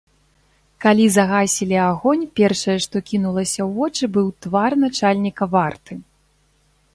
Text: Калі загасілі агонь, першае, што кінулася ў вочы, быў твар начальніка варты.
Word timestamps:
Калі 0.85 1.03
загасілі 1.15 1.77
агонь, 1.89 2.23
першае, 2.39 2.77
што 2.85 2.95
кінулася 3.11 3.59
ў 3.67 3.69
вочы, 3.77 4.03
быў 4.17 4.27
твар 4.47 4.71
начальніка 4.87 5.43
варты. 5.55 5.93